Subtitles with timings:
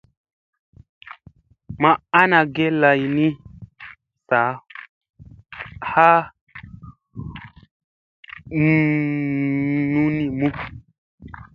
[1.81, 1.91] Ma
[2.21, 3.27] ana ge lay ni
[4.27, 4.51] saa
[5.89, 6.09] ha
[9.83, 10.49] nunimu.